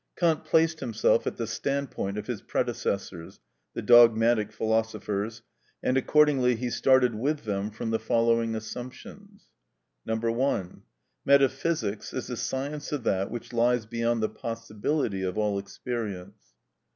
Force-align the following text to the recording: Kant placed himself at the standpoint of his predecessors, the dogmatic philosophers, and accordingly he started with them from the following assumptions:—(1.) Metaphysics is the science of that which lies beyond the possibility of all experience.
Kant 0.15 0.43
placed 0.43 0.79
himself 0.79 1.27
at 1.27 1.37
the 1.37 1.45
standpoint 1.45 2.17
of 2.17 2.25
his 2.25 2.41
predecessors, 2.41 3.39
the 3.75 3.83
dogmatic 3.83 4.51
philosophers, 4.51 5.43
and 5.83 5.95
accordingly 5.95 6.55
he 6.55 6.71
started 6.71 7.13
with 7.13 7.43
them 7.45 7.69
from 7.69 7.91
the 7.91 7.99
following 7.99 8.55
assumptions:—(1.) 8.55 10.81
Metaphysics 11.23 12.13
is 12.13 12.25
the 12.25 12.35
science 12.37 12.91
of 12.91 13.03
that 13.03 13.29
which 13.29 13.53
lies 13.53 13.85
beyond 13.85 14.23
the 14.23 14.29
possibility 14.29 15.21
of 15.21 15.37
all 15.37 15.59
experience. 15.59 16.55